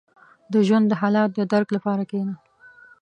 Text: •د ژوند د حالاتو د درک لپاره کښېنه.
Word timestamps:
•د 0.53 0.55
ژوند 0.67 0.85
د 0.89 0.93
حالاتو 1.01 1.33
د 1.37 1.39
درک 1.51 1.69
لپاره 1.75 2.03
کښېنه. 2.09 2.35